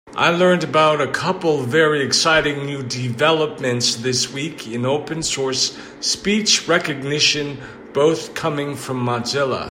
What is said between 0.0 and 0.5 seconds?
I